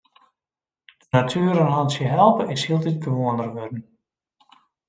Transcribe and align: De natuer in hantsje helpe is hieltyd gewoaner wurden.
De 1.01 1.07
natuer 1.09 1.55
in 1.59 1.73
hantsje 1.77 2.03
helpe 2.15 2.43
is 2.55 2.63
hieltyd 2.65 3.03
gewoaner 3.05 3.49
wurden. 3.55 3.83